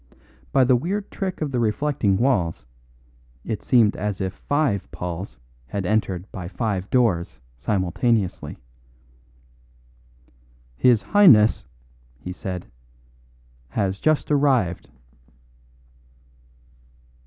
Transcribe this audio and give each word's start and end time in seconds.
By 0.51 0.63
the 0.63 0.75
weird 0.75 1.11
trick 1.11 1.41
of 1.41 1.51
the 1.51 1.59
reflecting 1.59 2.17
walls, 2.17 2.65
it 3.45 3.61
seemed 3.61 3.95
as 3.95 4.19
if 4.19 4.33
five 4.33 4.89
Pauls 4.89 5.37
had 5.67 5.85
entered 5.85 6.25
by 6.31 6.47
five 6.47 6.89
doors 6.89 7.39
simultaneously. 7.55 8.57
"His 10.75 11.03
Highness," 11.03 11.65
he 12.17 12.31
said, 12.31 12.65
"has 13.69 13.99
just 13.99 14.31
arrived." 14.31 14.89